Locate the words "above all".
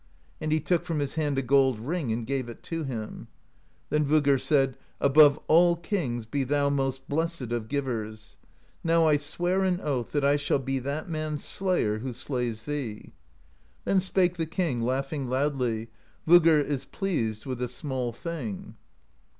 4.99-5.75